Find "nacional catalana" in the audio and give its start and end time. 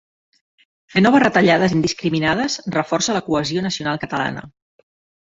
3.67-4.43